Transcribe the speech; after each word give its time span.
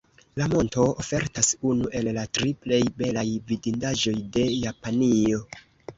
La 0.39 0.45
monto 0.53 0.85
ofertas 1.03 1.49
unu 1.73 1.91
el 1.99 2.09
la 2.17 2.23
tri 2.37 2.53
plej 2.63 2.81
belaj 3.03 3.27
vidindaĵoj 3.53 4.15
de 4.39 4.47
Japanio. 4.65 5.43